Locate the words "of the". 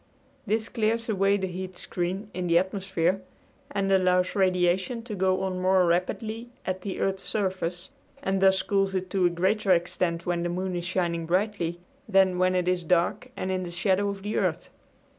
14.09-14.37